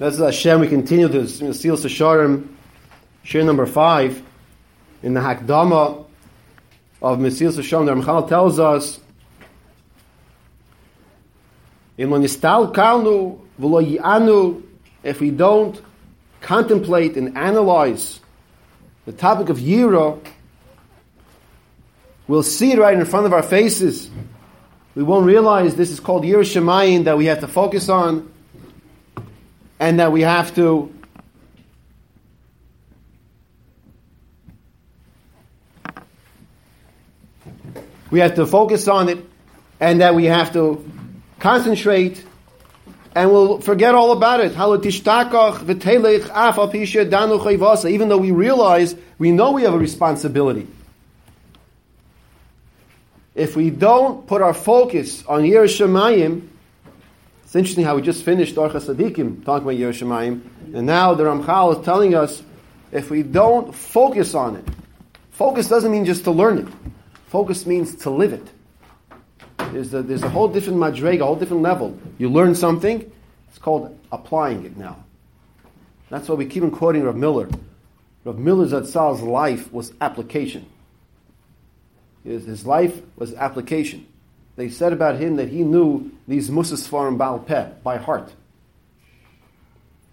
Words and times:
That's 0.00 0.16
Hashem. 0.16 0.60
We 0.60 0.68
continue 0.68 1.08
to 1.08 1.28
seal 1.28 1.76
Sesharim, 1.76 2.48
share 3.22 3.44
number 3.44 3.66
five, 3.66 4.22
in 5.02 5.12
the 5.12 5.20
Hakdama 5.20 6.06
of 7.02 7.18
Mesilas 7.18 7.58
Yesharim. 7.58 7.84
The 7.84 7.92
Ramchal 7.92 8.26
tells 8.26 8.58
us, 8.58 8.98
if 15.02 15.20
we 15.20 15.30
don't 15.30 15.82
contemplate 16.40 17.16
and 17.18 17.36
analyze 17.36 18.20
the 19.04 19.12
topic 19.12 19.50
of 19.50 19.58
Yira, 19.58 20.18
we'll 22.26 22.42
see 22.42 22.72
it 22.72 22.78
right 22.78 22.98
in 22.98 23.04
front 23.04 23.26
of 23.26 23.34
our 23.34 23.42
faces. 23.42 24.08
We 24.94 25.02
won't 25.02 25.26
realize 25.26 25.76
this 25.76 25.90
is 25.90 26.00
called 26.00 26.24
Yira 26.24 26.40
Shemayim 26.40 27.04
that 27.04 27.18
we 27.18 27.26
have 27.26 27.40
to 27.40 27.48
focus 27.48 27.90
on 27.90 28.32
and 29.80 29.98
that 29.98 30.12
we 30.12 30.20
have 30.20 30.54
to 30.54 30.94
we 38.10 38.20
have 38.20 38.34
to 38.34 38.46
focus 38.46 38.86
on 38.86 39.08
it 39.08 39.24
and 39.80 40.02
that 40.02 40.14
we 40.14 40.26
have 40.26 40.52
to 40.52 40.88
concentrate 41.38 42.22
and 43.14 43.32
we'll 43.32 43.60
forget 43.60 43.94
all 43.94 44.12
about 44.12 44.38
it. 44.40 44.52
Even 47.90 48.08
though 48.08 48.18
we 48.18 48.30
realize, 48.30 48.94
we 49.18 49.32
know 49.32 49.50
we 49.50 49.62
have 49.62 49.74
a 49.74 49.78
responsibility. 49.78 50.68
If 53.34 53.56
we 53.56 53.70
don't 53.70 54.28
put 54.28 54.42
our 54.42 54.54
focus 54.54 55.24
on 55.26 55.42
Yiras 55.42 55.80
Shamayim, 55.80 56.46
it's 57.50 57.56
interesting 57.56 57.84
how 57.84 57.96
we 57.96 58.02
just 58.02 58.22
finished 58.22 58.54
Orchos 58.54 58.86
Tzadikim 58.86 59.44
talking 59.44 59.64
about 59.64 59.74
Yiras 59.74 60.00
Shamayim, 60.00 60.40
and 60.72 60.86
now 60.86 61.14
the 61.14 61.24
Ramchal 61.24 61.80
is 61.80 61.84
telling 61.84 62.14
us 62.14 62.44
if 62.92 63.10
we 63.10 63.24
don't 63.24 63.74
focus 63.74 64.36
on 64.36 64.54
it, 64.54 64.64
focus 65.32 65.66
doesn't 65.66 65.90
mean 65.90 66.04
just 66.04 66.22
to 66.22 66.30
learn 66.30 66.58
it. 66.58 66.68
Focus 67.26 67.66
means 67.66 67.96
to 67.96 68.10
live 68.10 68.32
it. 68.32 68.46
There's 69.72 69.92
a, 69.92 70.00
there's 70.00 70.22
a 70.22 70.28
whole 70.28 70.46
different 70.46 70.78
madrega, 70.78 71.22
a 71.22 71.24
whole 71.24 71.34
different 71.34 71.64
level. 71.64 71.98
You 72.18 72.28
learn 72.28 72.54
something, 72.54 73.10
it's 73.48 73.58
called 73.58 73.98
applying 74.12 74.64
it 74.64 74.76
now. 74.76 75.04
That's 76.08 76.28
why 76.28 76.36
we 76.36 76.46
keep 76.46 76.62
on 76.62 76.70
quoting 76.70 77.02
Rav 77.02 77.16
Miller. 77.16 77.48
Rav 78.22 78.38
Miller's 78.38 78.70
Zatzal's 78.70 79.22
life 79.22 79.72
was 79.72 79.92
application. 80.00 80.66
His, 82.22 82.44
his 82.44 82.64
life 82.64 83.02
was 83.16 83.34
application. 83.34 84.06
They 84.60 84.68
said 84.68 84.92
about 84.92 85.16
him 85.16 85.36
that 85.36 85.48
he 85.48 85.62
knew 85.62 86.10
these 86.28 86.50
Musas 86.50 86.86
Farim 86.86 87.16
Baal 87.16 87.38
Peh 87.38 87.70
by 87.82 87.96
heart. 87.96 88.30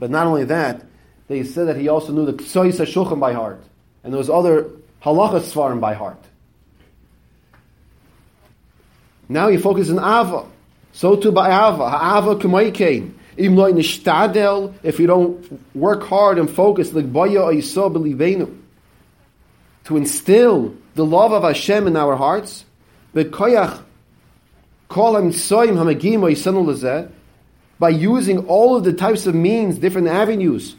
But 0.00 0.10
not 0.10 0.26
only 0.26 0.42
that, 0.46 0.84
they 1.28 1.44
said 1.44 1.68
that 1.68 1.76
he 1.76 1.86
also 1.86 2.12
knew 2.12 2.26
the 2.26 2.32
Kitzos 2.32 2.80
HaShulchan 2.80 3.20
by 3.20 3.34
heart. 3.34 3.62
And 4.02 4.12
those 4.12 4.28
other 4.28 4.68
Halachas 5.00 5.52
Farim 5.52 5.78
by 5.78 5.94
heart. 5.94 6.18
Now 9.28 9.46
he 9.46 9.58
focuses 9.58 9.96
on 9.96 9.98
Ava. 10.02 10.48
So 10.90 11.14
too 11.14 11.30
by 11.30 11.46
Ava. 11.46 12.34
Though 12.34 12.34
nishtadel, 13.36 14.74
if 14.82 14.98
you 14.98 15.06
don't 15.06 15.76
work 15.76 16.02
hard 16.02 16.40
and 16.40 16.50
focus, 16.50 16.90
to 16.90 17.00
instill 19.96 20.74
the 20.96 21.06
love 21.06 21.32
of 21.32 21.44
Hashem 21.44 21.86
in 21.86 21.96
our 21.96 22.16
hearts, 22.16 22.64
the 23.12 23.24
koyach 23.24 23.84
hamagim 24.92 26.20
lezeh, 26.20 27.10
by 27.78 27.88
using 27.88 28.46
all 28.46 28.76
of 28.76 28.84
the 28.84 28.92
types 28.92 29.26
of 29.26 29.34
means, 29.34 29.78
different 29.78 30.08
avenues. 30.08 30.76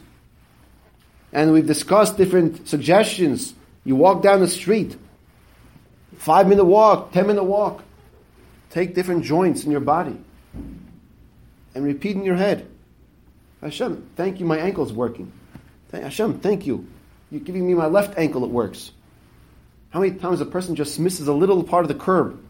And 1.32 1.52
we've 1.52 1.66
discussed 1.66 2.16
different 2.16 2.68
suggestions. 2.68 3.52
You 3.84 3.96
walk 3.96 4.22
down 4.22 4.40
the 4.40 4.48
street, 4.48 4.96
five 6.16 6.48
minute 6.48 6.64
walk, 6.64 7.12
ten 7.12 7.26
minute 7.26 7.44
walk. 7.44 7.82
Take 8.70 8.94
different 8.94 9.24
joints 9.24 9.64
in 9.64 9.70
your 9.70 9.80
body 9.80 10.16
and 11.74 11.84
repeat 11.84 12.16
in 12.16 12.24
your 12.24 12.36
head. 12.36 12.68
Hashem, 13.60 14.10
thank 14.16 14.40
you, 14.40 14.46
my 14.46 14.58
ankle's 14.58 14.92
working. 14.92 15.32
Hashem, 15.92 16.40
thank 16.40 16.66
you. 16.66 16.86
You're 17.30 17.40
giving 17.40 17.66
me 17.66 17.74
my 17.74 17.86
left 17.86 18.18
ankle, 18.18 18.44
it 18.44 18.50
works. 18.50 18.90
How 19.90 20.00
many 20.00 20.16
times 20.16 20.40
a 20.40 20.46
person 20.46 20.74
just 20.74 20.98
misses 20.98 21.28
a 21.28 21.32
little 21.32 21.62
part 21.62 21.84
of 21.84 21.88
the 21.88 21.94
curb 21.94 22.40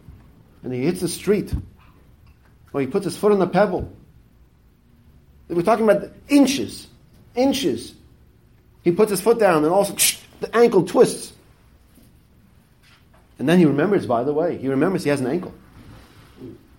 and 0.65 0.73
he 0.73 0.81
hits 0.81 0.99
the 0.99 1.07
street 1.07 1.53
or 2.73 2.81
he 2.81 2.87
puts 2.87 3.05
his 3.05 3.15
foot 3.15 3.31
on 3.31 3.39
the 3.39 3.47
pebble? 3.47 3.89
We're 5.47 5.61
talking 5.61 5.87
about 5.87 6.11
inches, 6.27 6.87
inches. 7.35 7.93
He 8.83 8.91
puts 8.91 9.11
his 9.11 9.21
foot 9.21 9.39
down 9.39 9.63
and 9.63 9.71
also 9.71 9.95
the 10.41 10.53
ankle 10.55 10.83
twists. 10.83 11.31
And 13.37 13.47
then 13.47 13.59
he 13.59 13.65
remembers, 13.65 14.05
by 14.05 14.23
the 14.23 14.33
way, 14.33 14.57
he 14.57 14.67
remembers 14.67 15.03
he 15.03 15.09
has 15.09 15.21
an 15.21 15.27
ankle. 15.27 15.53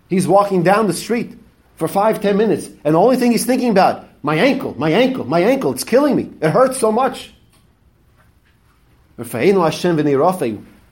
He's 0.09 0.27
walking 0.27 0.63
down 0.63 0.87
the 0.89 0.93
street 0.93 1.39
for 1.77 1.87
five, 1.87 2.21
ten 2.21 2.37
minutes, 2.37 2.67
and 2.85 2.95
the 2.95 2.99
only 2.99 3.17
thing 3.17 3.31
he's 3.33 3.45
thinking 3.47 3.71
about, 3.71 4.09
my 4.23 4.37
ankle, 4.37 4.75
my 4.79 4.91
ankle, 4.91 5.25
my 5.25 5.41
ankle, 5.41 5.73
it's 5.73 5.85
killing 5.85 6.17
me. 6.17 6.31
It 6.41 6.51
hurts 6.51 6.79
so 6.79 6.91
much. 6.91 7.33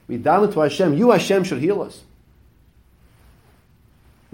We're 0.07 0.19
down 0.19 0.53
to 0.53 0.61
Hashem, 0.61 0.95
you 0.95 1.11
Hashem 1.11 1.45
should 1.45 1.61
heal 1.61 1.83
us. 1.83 2.03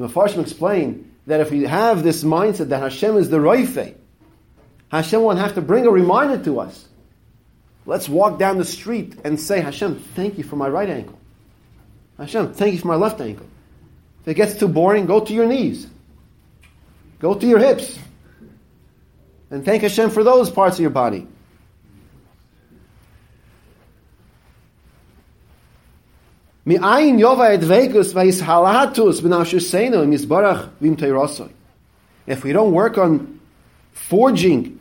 The 0.00 0.08
Farshim 0.08 0.40
explain 0.40 1.14
that 1.26 1.40
if 1.40 1.50
we 1.50 1.64
have 1.64 2.02
this 2.02 2.24
mindset 2.24 2.70
that 2.70 2.80
Hashem 2.80 3.18
is 3.18 3.28
the 3.28 3.36
Roife, 3.36 3.94
Hashem 4.90 5.20
won't 5.20 5.38
have 5.38 5.56
to 5.56 5.60
bring 5.60 5.84
a 5.86 5.90
reminder 5.90 6.42
to 6.44 6.60
us. 6.60 6.88
Let's 7.84 8.08
walk 8.08 8.38
down 8.38 8.56
the 8.56 8.64
street 8.64 9.18
and 9.24 9.38
say, 9.38 9.60
Hashem, 9.60 10.00
thank 10.14 10.38
you 10.38 10.44
for 10.44 10.56
my 10.56 10.70
right 10.70 10.88
ankle. 10.88 11.18
Hashem, 12.16 12.54
thank 12.54 12.72
you 12.72 12.80
for 12.80 12.88
my 12.88 12.94
left 12.94 13.20
ankle. 13.20 13.46
If 14.22 14.28
it 14.28 14.34
gets 14.34 14.54
too 14.54 14.68
boring, 14.68 15.04
go 15.04 15.20
to 15.20 15.34
your 15.34 15.44
knees. 15.44 15.86
Go 17.18 17.34
to 17.34 17.46
your 17.46 17.58
hips. 17.58 17.98
And 19.50 19.66
thank 19.66 19.82
Hashem 19.82 20.08
for 20.10 20.24
those 20.24 20.48
parts 20.48 20.76
of 20.76 20.80
your 20.80 20.88
body. 20.88 21.28
If 32.26 32.44
we 32.44 32.52
don't 32.52 32.72
work 32.72 32.98
on 32.98 33.40
forging 33.92 34.78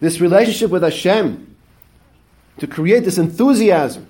this 0.00 0.20
relationship 0.20 0.70
with 0.70 0.82
Hashem, 0.82 1.56
to 2.58 2.66
create 2.66 3.04
this 3.04 3.18
enthusiasm, 3.18 4.06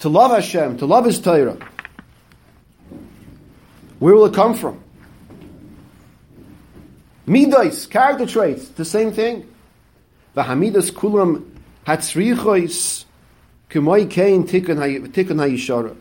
to 0.00 0.08
love 0.08 0.32
Hashem, 0.32 0.78
to 0.78 0.86
love 0.86 1.04
His 1.04 1.20
Torah, 1.20 1.56
where 3.98 4.14
will 4.14 4.26
it 4.26 4.34
come 4.34 4.54
from? 4.54 4.82
Midas, 7.26 7.86
character 7.86 8.26
traits, 8.26 8.68
the 8.68 8.84
same 8.84 9.12
thing. 9.12 9.48
V'hamidas 10.36 10.90
kulam 10.90 11.48
hatzrichois 11.86 13.04
kumoi 13.72 14.06
kein 14.06 14.44
tikkun 14.44 14.76
hayishara. 14.76 15.96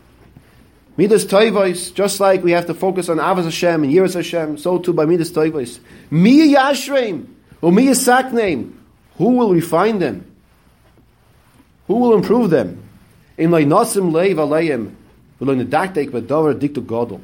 Midas 0.97 1.25
toivos, 1.25 1.93
just 1.93 2.19
like 2.19 2.43
we 2.43 2.51
have 2.51 2.65
to 2.65 2.73
focus 2.73 3.07
on 3.07 3.17
Avos 3.17 3.45
Hashem 3.45 3.83
and 3.83 3.93
Yiras 3.93 4.13
Hashem, 4.13 4.57
so 4.57 4.77
too 4.77 4.93
by 4.93 5.05
Midas 5.05 5.31
toivos. 5.31 5.79
Mi 6.09 6.53
yashreim, 6.53 7.27
or 7.61 7.71
mi 7.71 7.87
sakneim. 7.87 8.73
Who 9.17 9.37
will 9.37 9.53
refine 9.53 9.99
them? 9.99 10.25
Who 11.87 11.95
will 11.95 12.13
improve 12.15 12.49
them? 12.49 12.83
In 13.37 13.51
like 13.51 13.67
nasim 13.67 14.11
leiv 14.11 14.35
aleim, 14.35 14.93
nedaktek 15.39 16.09
v'dover 16.09 16.59
diktu 16.59 16.85
godol. 16.85 17.21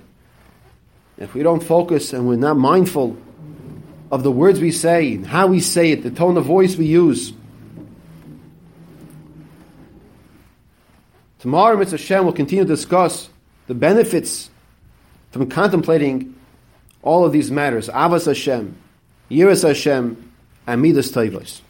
If 1.17 1.33
we 1.33 1.43
don't 1.43 1.63
focus 1.63 2.13
and 2.13 2.27
we're 2.27 2.35
not 2.35 2.57
mindful 2.57 3.17
of 4.11 4.23
the 4.23 4.31
words 4.31 4.61
we 4.61 4.71
say, 4.71 5.15
and 5.15 5.27
how 5.27 5.47
we 5.47 5.59
say 5.59 5.91
it, 5.91 6.03
the 6.03 6.11
tone 6.11 6.37
of 6.37 6.45
voice 6.45 6.77
we 6.77 6.85
use, 6.85 7.33
tomorrow 11.47 11.77
Mitzvah 11.77 11.95
Hashem 11.95 12.25
will 12.25 12.33
continue 12.33 12.65
to 12.65 12.67
discuss 12.67 13.29
the 13.67 13.73
benefits 13.73 14.49
from 15.31 15.49
contemplating 15.49 16.35
all 17.01 17.23
of 17.23 17.31
these 17.31 17.49
matters. 17.49 17.87
Avas 17.87 18.25
Hashem, 18.25 18.75
Yiras 19.31 19.65
Hashem, 19.65 20.29
and 20.67 20.81
Midas 20.81 21.09
Tavos. 21.09 21.61